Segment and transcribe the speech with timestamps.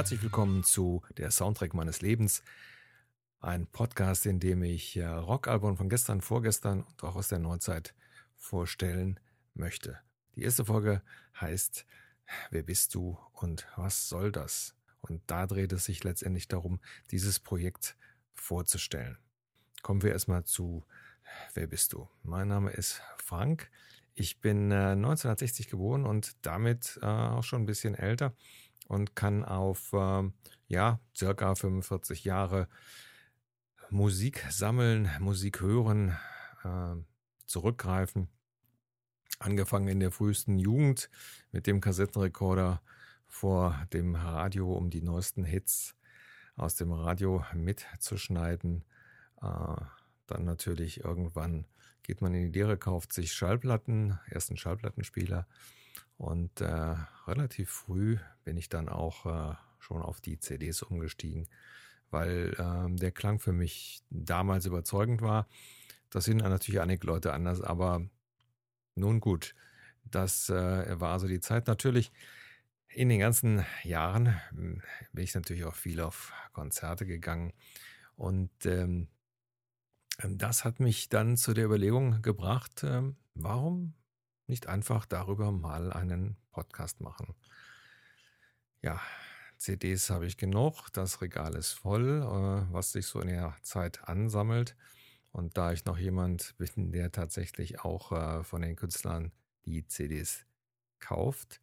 [0.00, 2.42] Herzlich willkommen zu der Soundtrack meines Lebens.
[3.38, 7.94] Ein Podcast, in dem ich äh, Rockalbum von gestern, vorgestern und auch aus der Neuzeit
[8.34, 9.20] vorstellen
[9.52, 9.98] möchte.
[10.36, 11.02] Die erste Folge
[11.38, 11.84] heißt
[12.50, 14.74] Wer bist du und was soll das?
[15.02, 16.80] Und da dreht es sich letztendlich darum,
[17.10, 17.94] dieses Projekt
[18.32, 19.18] vorzustellen.
[19.82, 20.82] Kommen wir erstmal zu
[21.52, 22.08] Wer bist du?
[22.22, 23.70] Mein Name ist Frank.
[24.14, 28.32] Ich bin äh, 1960 geboren und damit äh, auch schon ein bisschen älter
[28.90, 30.28] und kann auf äh,
[30.66, 32.68] ja circa 45 Jahre
[33.88, 36.16] Musik sammeln, Musik hören,
[36.64, 36.96] äh,
[37.46, 38.28] zurückgreifen.
[39.38, 41.08] Angefangen in der frühesten Jugend
[41.52, 42.82] mit dem Kassettenrekorder
[43.28, 45.94] vor dem Radio, um die neuesten Hits
[46.56, 48.84] aus dem Radio mitzuschneiden.
[49.40, 49.76] Äh,
[50.26, 51.64] dann natürlich irgendwann
[52.10, 55.46] geht man in die Lehre, kauft sich Schallplatten, ersten Schallplattenspieler
[56.16, 56.96] und äh,
[57.28, 61.46] relativ früh bin ich dann auch äh, schon auf die CDs umgestiegen,
[62.10, 65.46] weil äh, der Klang für mich damals überzeugend war.
[66.10, 68.04] Das sind natürlich einige Leute anders, aber
[68.96, 69.54] nun gut,
[70.02, 71.68] das äh, war also die Zeit.
[71.68, 72.10] Natürlich
[72.88, 77.52] in den ganzen Jahren hm, bin ich natürlich auch viel auf Konzerte gegangen
[78.16, 79.06] und ähm,
[80.28, 83.94] das hat mich dann zu der Überlegung gebracht, ähm, warum
[84.46, 87.34] nicht einfach darüber mal einen Podcast machen.
[88.82, 89.00] Ja,
[89.56, 94.08] CDs habe ich genug, das Regal ist voll, äh, was sich so in der Zeit
[94.08, 94.76] ansammelt.
[95.32, 99.32] Und da ich noch jemand bin, der tatsächlich auch äh, von den Künstlern
[99.64, 100.44] die CDs
[100.98, 101.60] kauft,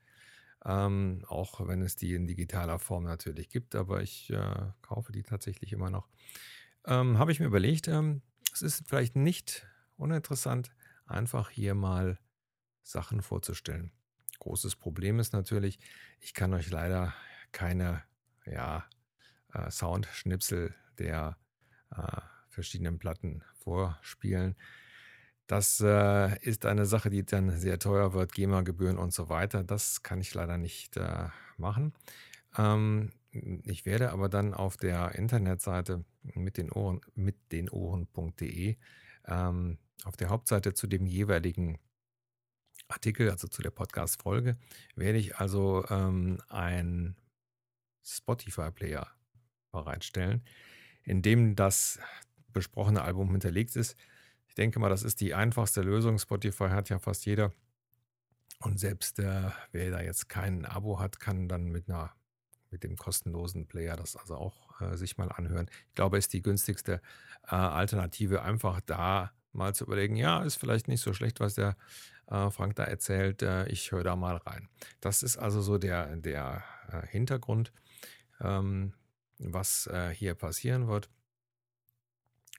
[0.64, 5.23] ähm, auch wenn es die in digitaler Form natürlich gibt, aber ich äh, kaufe die
[5.23, 6.08] tatsächlich immer noch,
[6.86, 8.21] ähm, habe ich mir überlegt, ähm,
[8.58, 9.67] es ist vielleicht nicht
[9.98, 10.71] uninteressant,
[11.05, 12.17] einfach hier mal
[12.82, 13.92] Sachen vorzustellen.
[14.39, 15.80] Großes Problem ist natürlich,
[16.20, 17.14] ich kann euch leider
[17.52, 18.04] keine
[18.45, 18.86] ja,
[19.54, 21.37] äh, Soundschnipsel der
[21.92, 24.55] äh, verschiedenen Platten vorspielen.
[25.45, 29.64] Das äh, ist eine Sache, die dann sehr teuer wird, GEMA-Gebühren und so weiter.
[29.64, 31.93] Das kann ich leider nicht äh, machen.
[32.58, 33.11] Ähm,
[33.65, 38.77] ich werde aber dann auf der Internetseite mit den Ohren, mit den Ohren.de
[39.25, 41.80] ähm, auf der Hauptseite zu dem jeweiligen
[42.87, 44.58] Artikel, also zu der Podcast-Folge,
[44.95, 47.15] werde ich also ähm, ein
[48.03, 49.08] Spotify-Player
[49.71, 50.43] bereitstellen,
[51.03, 51.99] in dem das
[52.53, 53.97] besprochene Album hinterlegt ist.
[54.47, 56.17] Ich denke mal, das ist die einfachste Lösung.
[56.17, 57.52] Spotify hat ja fast jeder.
[58.59, 62.11] Und selbst äh, wer da jetzt kein Abo hat, kann dann mit einer
[62.72, 65.70] mit dem kostenlosen Player das also auch äh, sich mal anhören.
[65.89, 67.02] Ich glaube, ist die günstigste
[67.44, 71.76] äh, Alternative, einfach da mal zu überlegen, ja, ist vielleicht nicht so schlecht, was der
[72.27, 74.70] äh, Frank da erzählt, äh, ich höre da mal rein.
[75.02, 77.72] Das ist also so der, der äh, Hintergrund,
[78.39, 78.94] ähm,
[79.39, 81.10] was äh, hier passieren wird.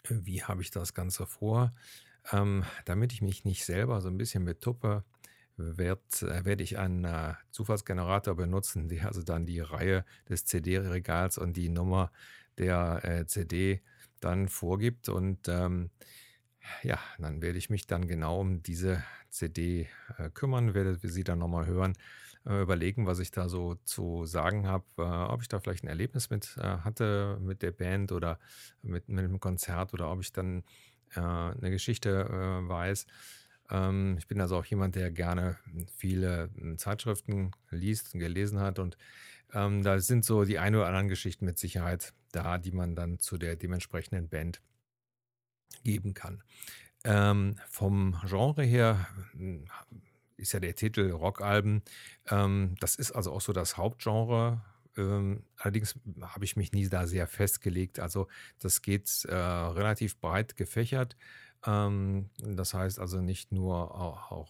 [0.08, 1.74] Wie habe ich das Ganze vor?
[2.32, 5.04] Ähm, damit ich mich nicht selber so ein bisschen betuppe,
[5.58, 11.38] werde äh, werd ich einen äh, Zufallsgenerator benutzen, der also dann die Reihe des CD-Regals
[11.38, 12.10] und die Nummer
[12.58, 13.82] der äh, CD
[14.20, 15.08] dann vorgibt.
[15.08, 15.90] Und ähm,
[16.82, 21.38] ja, dann werde ich mich dann genau um diese CD äh, kümmern, werde sie dann
[21.38, 21.94] nochmal hören,
[22.46, 25.88] äh, überlegen, was ich da so zu sagen habe, äh, ob ich da vielleicht ein
[25.88, 28.38] Erlebnis mit hatte mit der Band oder
[28.82, 30.64] mit, mit einem Konzert oder ob ich dann
[31.14, 32.28] eine Geschichte
[32.68, 33.06] weiß.
[33.70, 35.58] Ähm, ich bin also auch jemand, der gerne
[35.96, 38.96] viele hm, Zeitschriften liest und gelesen hat und
[39.52, 43.18] ähm, da sind so die ein oder anderen Geschichten mit Sicherheit da, die man dann
[43.18, 44.60] zu der dementsprechenden Band
[45.84, 46.42] geben kann.
[47.04, 49.66] Ähm, vom Genre her hm,
[50.36, 51.82] ist ja der Titel Rockalben.
[52.30, 54.62] Ähm, das ist also auch so das Hauptgenre.
[54.96, 58.00] Ähm, allerdings habe ich mich nie da sehr festgelegt.
[58.00, 58.28] Also
[58.58, 61.16] das geht äh, relativ breit gefächert.
[61.66, 63.74] Ähm, das heißt also nicht nur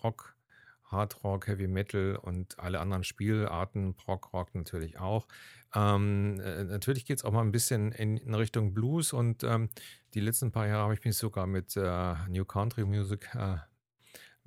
[0.03, 0.37] Rock,
[0.85, 5.27] Hard Rock, Heavy Metal und alle anderen Spielarten, Prog Rock natürlich auch.
[5.75, 9.69] Ähm, äh, natürlich geht es auch mal ein bisschen in, in Richtung Blues und ähm,
[10.15, 13.59] die letzten paar Jahre habe ich mich sogar mit äh, New Country Music äh,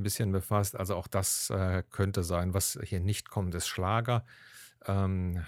[0.01, 0.75] ein bisschen befasst.
[0.75, 4.25] Also auch das äh, könnte sein, was hier nicht kommt, ist Schlager.
[4.87, 5.45] Ähm,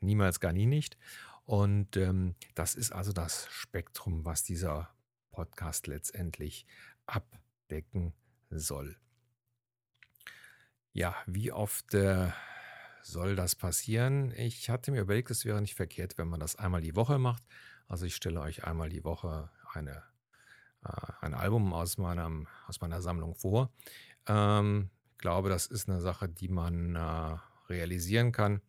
[0.00, 0.96] niemals, gar nie nicht.
[1.44, 4.88] Und ähm, das ist also das Spektrum, was dieser
[5.32, 6.66] Podcast letztendlich
[7.06, 8.14] abdecken
[8.50, 8.96] soll.
[10.92, 12.30] Ja, wie oft äh,
[13.02, 14.32] soll das passieren?
[14.36, 17.42] Ich hatte mir überlegt, es wäre nicht verkehrt, wenn man das einmal die Woche macht.
[17.88, 20.02] Also ich stelle euch einmal die Woche eine,
[20.84, 23.72] äh, ein Album aus, meinem, aus meiner Sammlung vor.
[24.26, 27.36] Ähm, ich glaube, das ist eine Sache, die man äh,
[27.68, 28.60] realisieren kann.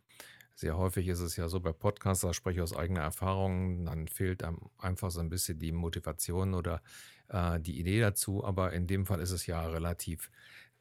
[0.56, 4.08] Sehr häufig ist es ja so bei Podcasts, da spreche ich aus eigener Erfahrung, dann
[4.08, 6.82] fehlt einem einfach so ein bisschen die Motivation oder
[7.30, 8.44] äh, die Idee dazu.
[8.46, 10.30] Aber in dem Fall ist es ja relativ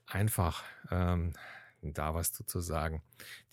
[0.07, 1.33] einfach, ähm,
[1.81, 3.03] da was zu, sagen.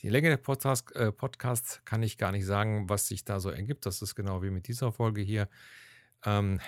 [0.01, 3.49] Die Länge der Podcast, äh, Podcasts kann ich gar nicht sagen, was sich da so
[3.49, 3.85] ergibt.
[3.85, 5.49] Das ist genau wie mit dieser Folge hier.
[6.25, 6.59] Ähm,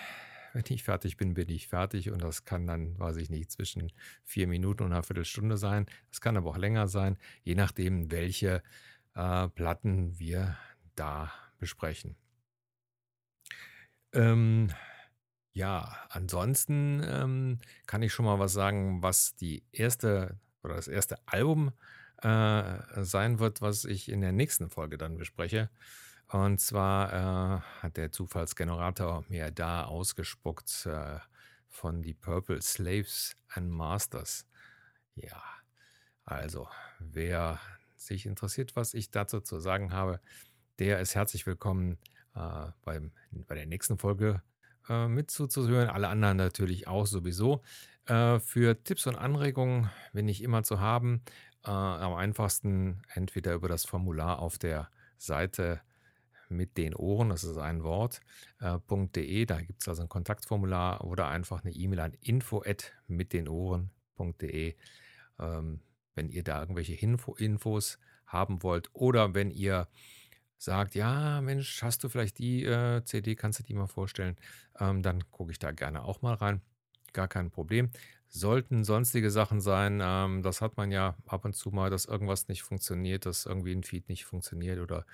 [0.53, 3.91] wenn ich fertig bin, bin ich fertig und das kann dann, weiß ich nicht, zwischen
[4.23, 5.85] vier Minuten und einer Viertelstunde sein.
[6.09, 8.63] Das kann aber auch länger sein, je nachdem, welche
[9.15, 10.57] äh, Platten wir
[10.95, 12.15] da besprechen.
[14.13, 14.71] Ähm,
[15.53, 21.17] ja, ansonsten ähm, kann ich schon mal was sagen, was die erste oder das erste
[21.27, 21.71] Album
[22.21, 25.69] äh, sein wird, was ich in der nächsten Folge dann bespreche.
[26.27, 31.19] Und zwar äh, hat der Zufallsgenerator mir da ausgespuckt äh,
[31.67, 34.45] von die Purple Slaves and Masters.
[35.15, 35.43] Ja,
[36.23, 36.69] also
[36.99, 37.59] wer
[38.05, 40.19] sich interessiert, was ich dazu zu sagen habe,
[40.79, 41.97] der ist herzlich willkommen
[42.35, 44.41] äh, beim, bei der nächsten Folge
[44.89, 45.31] äh, mit.
[45.39, 47.61] Alle anderen natürlich auch sowieso.
[48.05, 51.21] Äh, für Tipps und Anregungen bin ich immer zu haben.
[51.63, 55.81] Äh, am einfachsten entweder über das Formular auf der Seite
[56.49, 58.19] mit den Ohren, das ist ein Wort,
[58.59, 62.63] äh, .de, da gibt es also ein Kontaktformular oder einfach eine E-Mail an info
[63.07, 64.75] mit den Ohren.de,
[65.39, 65.79] ähm,
[66.15, 69.87] wenn ihr da irgendwelche Info Infos haben wollt oder wenn ihr
[70.57, 74.37] sagt, ja, Mensch, hast du vielleicht die äh, CD, kannst du die mal vorstellen,
[74.79, 76.61] ähm, dann gucke ich da gerne auch mal rein.
[77.13, 77.89] Gar kein Problem.
[78.27, 82.47] Sollten sonstige Sachen sein, ähm, das hat man ja ab und zu mal, dass irgendwas
[82.47, 85.05] nicht funktioniert, dass irgendwie ein Feed nicht funktioniert oder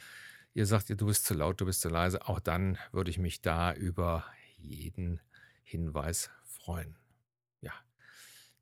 [0.53, 3.41] ihr sagt, du bist zu laut, du bist zu leise, auch dann würde ich mich
[3.41, 4.25] da über
[4.57, 5.21] jeden
[5.63, 6.97] Hinweis freuen.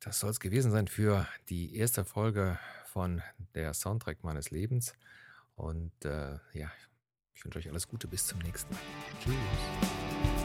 [0.05, 3.23] Das soll es gewesen sein für die erste Folge von
[3.55, 4.93] der Soundtrack meines Lebens.
[5.55, 6.71] Und äh, ja,
[7.33, 8.81] ich wünsche euch alles Gute, bis zum nächsten Mal.
[9.23, 10.44] Tschüss.